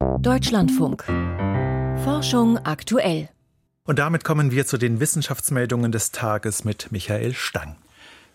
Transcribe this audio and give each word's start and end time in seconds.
Deutschlandfunk. 0.00 1.04
Forschung 2.04 2.56
aktuell. 2.58 3.28
Und 3.84 3.98
damit 3.98 4.24
kommen 4.24 4.50
wir 4.50 4.66
zu 4.66 4.78
den 4.78 4.98
Wissenschaftsmeldungen 4.98 5.92
des 5.92 6.10
Tages 6.10 6.64
mit 6.64 6.90
Michael 6.90 7.34
Stang. 7.34 7.76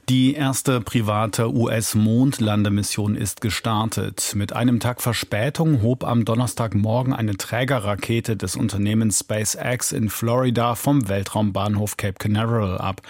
Die 0.07 0.35
erste 0.35 0.81
private 0.81 1.51
US-Mondlandemission 1.51 3.15
ist 3.15 3.41
gestartet. 3.41 4.33
Mit 4.35 4.53
einem 4.53 4.79
Tag 4.79 5.01
Verspätung 5.01 5.81
hob 5.81 6.03
am 6.03 6.25
Donnerstagmorgen 6.25 7.11
eine 7.11 7.37
Trägerrakete 7.37 8.37
des 8.37 8.55
Unternehmens 8.55 9.21
SpaceX 9.21 9.91
in 9.91 10.11
Florida 10.11 10.75
vom 10.75 11.09
Weltraumbahnhof 11.09 11.97
Cape 11.97 12.19
Canaveral 12.19 12.77
ab. 12.77 13.01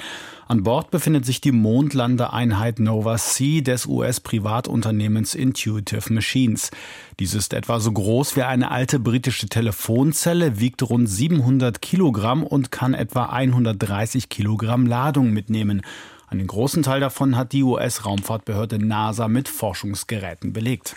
An 0.47 0.63
Bord 0.63 0.89
befindet 0.89 1.25
sich 1.25 1.41
die 1.41 1.51
Mondlandeeinheit 1.51 2.79
Nova 2.79 3.17
C 3.17 3.59
des 3.59 3.87
US-Privatunternehmens 3.87 5.35
Intuitive 5.35 6.13
Machines. 6.13 6.71
Dies 7.19 7.33
ist 7.33 7.53
etwa 7.53 7.81
so 7.81 7.91
groß 7.91 8.37
wie 8.37 8.43
eine 8.43 8.71
alte 8.71 8.99
britische 8.99 9.47
Telefonzelle, 9.47 10.61
wiegt 10.61 10.81
rund 10.83 11.09
700 11.09 11.81
Kilogramm 11.81 12.43
und 12.43 12.71
kann 12.71 12.93
etwa 12.93 13.25
130 13.25 14.29
Kilogramm 14.29 14.85
Ladung 14.85 15.31
mitnehmen. 15.31 15.81
Einen 16.27 16.47
großen 16.47 16.83
Teil 16.83 16.99
davon 16.99 17.37
hat 17.37 17.51
die 17.51 17.63
US-Raumfahrtbehörde 17.63 18.79
NASA 18.79 19.27
mit 19.27 19.47
Forschungsgeräten 19.47 20.53
belegt. 20.53 20.95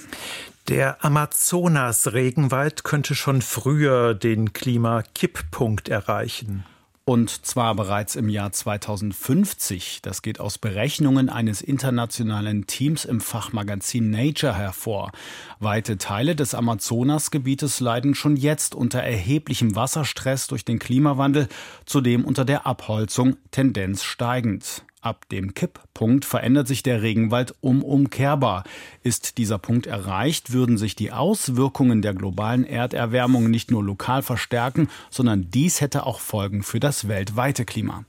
Der 0.69 1.05
Amazonas-Regenwald 1.05 2.84
könnte 2.84 3.14
schon 3.14 3.41
früher 3.41 4.14
den 4.14 4.52
Klimakipppunkt 4.52 5.88
erreichen. 5.88 6.64
Und 7.09 7.46
zwar 7.46 7.74
bereits 7.74 8.16
im 8.16 8.28
Jahr 8.28 8.52
2050. 8.52 10.00
Das 10.02 10.20
geht 10.20 10.41
aus 10.41 10.59
Berechnungen 10.59 11.30
eines 11.30 11.62
internationalen 11.62 12.66
Teams 12.66 13.06
im 13.06 13.22
Fachmagazin 13.22 14.10
Nature 14.10 14.55
hervor. 14.55 15.12
Weite 15.58 15.97
Teile 15.97 16.36
des 16.36 16.55
Amazonasgebietes 16.55 17.80
leiden 17.80 18.14
schon 18.14 18.36
jetzt 18.36 18.74
unter 18.74 18.98
erheblichem 18.98 19.74
Wasserstress 19.74 20.48
durch 20.48 20.66
den 20.66 20.78
Klimawandel, 20.78 21.48
zudem 21.86 22.27
unter 22.27 22.45
der 22.45 22.67
Abholzung 22.67 23.39
Tendenz 23.52 24.05
steigend. 24.05 24.84
Ab 25.00 25.28
dem 25.28 25.54
Kipppunkt 25.54 26.24
verändert 26.24 26.66
sich 26.66 26.82
der 26.82 27.02
Regenwald 27.02 27.54
unumkehrbar. 27.60 28.64
Ist 29.05 29.38
dieser 29.38 29.58
Punkt 29.58 29.86
erreicht, 29.86 30.52
würden 30.52 30.77
sich 30.77 30.96
die 30.96 31.12
Auswirkungen 31.12 32.02
der 32.02 32.14
globalen 32.14 32.64
Erderwärmung 32.64 33.48
nicht 33.48 33.70
nur 33.70 33.84
lokal 33.84 34.22
verstärken, 34.22 34.88
sondern 35.08 35.52
dies 35.52 35.80
hätte 35.80 36.05
auch 36.05 36.18
Folgen 36.18 36.64
für 36.64 36.80
das 36.80 37.06
weltweite 37.06 37.64
Klima. 37.64 38.05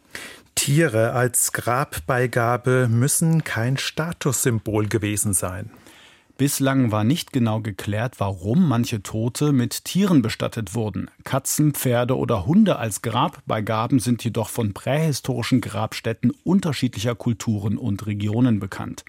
Tiere 0.56 1.14
als 1.14 1.54
Grabbeigabe 1.54 2.88
müssen 2.90 3.44
kein 3.44 3.78
Statussymbol 3.78 4.88
gewesen 4.88 5.34
sein. 5.34 5.70
Bislang 6.40 6.94
war 6.94 7.04
nicht 7.04 7.34
genau 7.34 7.60
geklärt, 7.60 8.14
warum 8.20 8.66
manche 8.66 9.04
Tote 9.04 9.52
mit 9.52 9.84
Tieren 9.84 10.22
bestattet 10.22 10.74
wurden. 10.74 11.12
Katzen, 11.26 11.74
Pferde 11.74 12.16
oder 12.16 12.46
Hunde 12.46 12.80
als 12.80 13.02
Grabbeigaben 13.02 14.00
sind 14.00 14.24
jedoch 14.24 14.48
von 14.48 14.74
prähistorischen 14.74 15.60
Grabstätten 15.60 16.32
unterschiedlicher 16.46 17.14
Kulturen 17.14 17.78
und 17.78 18.08
Regionen 18.08 18.62
bekannt. 18.62 19.04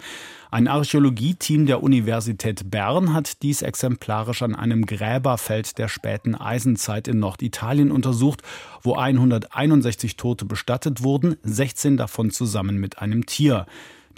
Ein 0.50 0.66
Archäologieteam 0.66 1.66
der 1.66 1.84
Universität 1.84 2.68
Bern 2.68 3.14
hat 3.14 3.44
dies 3.44 3.62
exemplarisch 3.62 4.42
an 4.42 4.56
einem 4.56 4.84
Gräberfeld 4.84 5.78
der 5.78 5.86
späten 5.86 6.34
Eisenzeit 6.34 7.06
in 7.06 7.20
Norditalien 7.20 7.92
untersucht, 7.92 8.42
wo 8.82 8.96
161 8.96 10.16
Tote 10.16 10.46
bestattet 10.46 11.04
wurden, 11.04 11.36
16 11.44 11.96
davon 11.96 12.32
zusammen 12.32 12.78
mit 12.78 12.98
einem 12.98 13.24
Tier. 13.24 13.66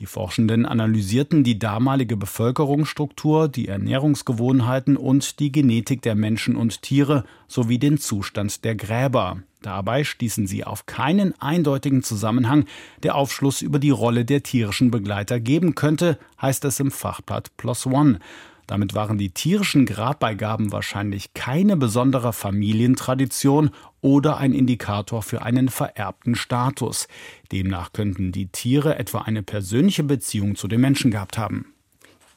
Die 0.01 0.07
Forschenden 0.07 0.65
analysierten 0.65 1.45
die 1.45 1.59
damalige 1.59 2.17
Bevölkerungsstruktur, 2.17 3.49
die 3.49 3.69
Ernährungsgewohnheiten 3.69 4.97
und 4.97 5.39
die 5.39 5.53
Genetik 5.53 6.03
der 6.03 6.15
Menschen 6.15 6.57
und 6.57 6.83
Tiere 6.83 7.25
sowie 7.47 7.79
den 7.79 7.99
Zustand 7.99 8.65
der 8.65 8.75
Gräber. 8.75 9.43
Dabei 9.61 10.03
stießen 10.03 10.47
sie 10.47 10.65
auf 10.65 10.87
keinen 10.87 11.41
eindeutigen 11.41 12.03
Zusammenhang, 12.03 12.65
der 13.03 13.15
Aufschluss 13.15 13.63
über 13.63 13.79
die 13.79 13.91
Rolle 13.91 14.25
der 14.25 14.43
tierischen 14.43 14.91
Begleiter 14.91 15.39
geben 15.39 15.75
könnte, 15.75 16.19
heißt 16.41 16.65
es 16.65 16.81
im 16.81 16.91
Fachblatt 16.91 17.57
Plus 17.57 17.87
One. 17.87 18.19
Damit 18.67 18.95
waren 18.95 19.19
die 19.19 19.31
tierischen 19.31 19.87
Grabbeigaben 19.87 20.73
wahrscheinlich 20.73 21.35
keine 21.35 21.77
besondere 21.77 22.33
Familientradition 22.33 23.71
oder 24.01 24.39
ein 24.39 24.53
Indikator 24.53 25.23
für 25.23 25.43
einen 25.43 25.69
vererbten 25.69 26.35
Status. 26.35 27.09
Demnach 27.51 27.93
könnten 27.93 28.33
die 28.33 28.47
Tiere 28.47 28.99
etwa 28.99 29.23
eine 29.23 29.43
persönliche 29.43 30.05
Beziehung 30.05 30.57
zu 30.57 30.69
den 30.69 30.81
Menschen 30.81 31.11
gehabt 31.11 31.39
haben. 31.39 31.67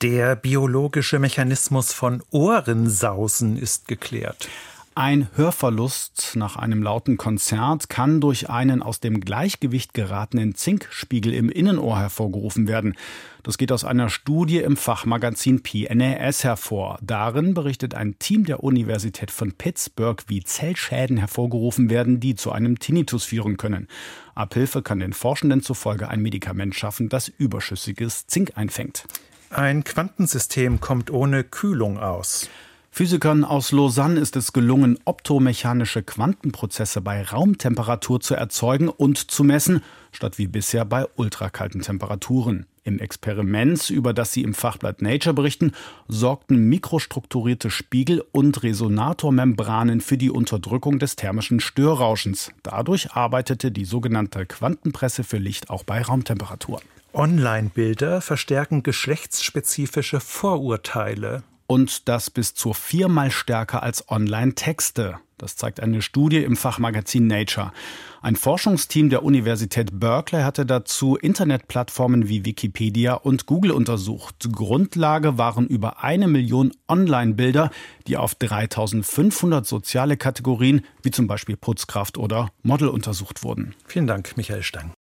Der 0.02 0.36
biologische 0.36 1.20
Mechanismus 1.20 1.94
von 1.94 2.22
Ohrensausen 2.30 3.58
ist 3.58 3.88
geklärt. 3.88 4.50
Ein 4.98 5.28
Hörverlust 5.36 6.36
nach 6.36 6.56
einem 6.56 6.82
lauten 6.82 7.18
Konzert 7.18 7.90
kann 7.90 8.22
durch 8.22 8.50
einen 8.50 8.82
aus 8.82 9.02
dem 9.02 9.20
Gleichgewicht 9.20 9.94
geratenen 9.94 10.56
Zinkspiegel 10.56 11.34
im 11.34 11.50
Innenohr 11.50 12.00
hervorgerufen 12.00 12.70
werden. 12.70 12.96
Das 13.44 13.58
geht 13.58 13.74
aus 13.74 13.84
einer 13.84 14.08
Studie 14.08 14.60
im 14.60 14.78
Fachmagazin 14.78 15.62
PNAS 15.64 16.46
hervor. 16.46 16.98
Darin 17.02 17.54
berichtet 17.54 17.94
ein 17.94 18.18
Team 18.20 18.46
der 18.46 18.64
Universität 18.64 19.32
von 19.32 19.52
Pittsburgh, 19.52 20.24
wie 20.28 20.46
Zellschäden 20.46 21.18
hervorgerufen 21.18 21.90
werden, 21.90 22.22
die 22.22 22.36
zu 22.36 22.54
einem 22.54 22.80
Tinnitus 22.80 23.26
führen 23.26 23.58
können. 23.58 23.90
Abhilfe 24.34 24.82
kann 24.82 25.00
den 25.00 25.12
Forschenden 25.12 25.62
zufolge 25.62 26.08
ein 26.08 26.22
Medikament 26.22 26.74
schaffen, 26.74 27.10
das 27.10 27.28
überschüssiges 27.28 28.28
Zink 28.28 28.54
einfängt. 28.56 29.04
Ein 29.50 29.84
Quantensystem 29.84 30.80
kommt 30.80 31.12
ohne 31.12 31.44
Kühlung 31.44 32.00
aus. 32.00 32.50
Physikern 32.98 33.44
aus 33.44 33.74
Lausanne 33.74 34.22
ist 34.22 34.38
es 34.38 34.54
gelungen, 34.54 34.98
optomechanische 35.04 36.02
Quantenprozesse 36.02 37.02
bei 37.02 37.24
Raumtemperatur 37.24 38.22
zu 38.22 38.36
erzeugen 38.36 38.88
und 38.88 39.18
zu 39.18 39.44
messen, 39.44 39.84
statt 40.14 40.38
wie 40.38 40.48
bisher 40.48 40.86
bei 40.86 41.06
ultrakalten 41.18 41.82
Temperaturen. 41.82 42.68
Im 42.86 43.00
Experiment, 43.00 43.90
über 43.90 44.14
das 44.14 44.32
sie 44.32 44.44
im 44.44 44.54
Fachblatt 44.54 45.02
Nature 45.02 45.34
berichten, 45.34 45.74
sorgten 46.08 46.70
mikrostrukturierte 46.70 47.70
Spiegel 47.70 48.24
und 48.32 48.64
Resonatormembranen 48.64 50.00
für 50.00 50.18
die 50.18 50.32
Unterdrückung 50.32 50.98
des 50.98 51.18
thermischen 51.18 51.60
Störrauschens. 51.60 52.54
Dadurch 52.64 53.12
arbeitete 53.12 53.74
die 53.74 53.84
sogenannte 53.84 54.46
Quantenpresse 54.46 55.26
für 55.26 55.38
Licht 55.38 55.70
auch 55.70 55.84
bei 55.84 56.02
Raumtemperatur. 56.02 56.80
Online-Bilder 57.12 58.22
verstärken 58.22 58.84
geschlechtsspezifische 58.84 60.22
Vorurteile 60.22 61.44
und 61.68 62.08
das 62.08 62.30
bis 62.30 62.54
zu 62.54 62.74
viermal 62.74 63.32
stärker 63.32 63.84
als 63.84 64.10
Online-Texte. 64.10 65.20
Das 65.38 65.58
zeigt 65.58 65.82
eine 65.82 66.02
Studie 66.02 66.44
im 66.44 66.56
Fachmagazin 66.56 67.28
Nature. 67.28 67.74
Ein 68.22 68.38
Forschungsteam 68.38 69.10
der 69.10 69.24
Universität 69.24 70.00
Berkeley 70.00 70.44
hatte 70.44 70.66
dazu 70.66 71.18
Internetplattformen 71.18 72.30
wie 72.30 72.46
Wikipedia 72.46 73.16
und 73.16 73.46
Google 73.46 73.72
untersucht. 73.72 74.48
Grundlage 74.52 75.38
waren 75.38 75.68
über 75.68 76.04
eine 76.04 76.28
Million 76.28 76.72
Online-Bilder, 76.88 77.70
die 78.08 78.16
auf 78.16 78.36
3500 78.36 79.68
soziale 79.68 80.16
Kategorien 80.16 80.86
wie 81.04 81.12
zum 81.12 81.28
Beispiel 81.28 81.58
Putzkraft 81.58 82.18
oder 82.18 82.50
Model 82.64 82.88
untersucht 82.88 83.44
wurden. 83.44 83.76
Vielen 83.86 84.08
Dank, 84.08 84.38
Michael 84.38 84.64
Stang. 84.64 84.96